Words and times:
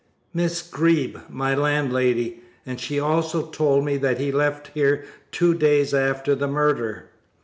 "Miss 0.33 0.63
Greeb, 0.63 1.19
my 1.29 1.53
landlady, 1.53 2.41
and 2.65 2.79
she 2.79 2.99
also 2.99 3.45
told 3.51 3.85
me 3.85 3.97
that 3.97 4.19
he 4.19 4.31
left 4.31 4.69
here 4.73 5.05
two 5.31 5.53
days 5.53 5.93
after 5.93 6.33
the 6.33 6.47
murder." 6.47 7.11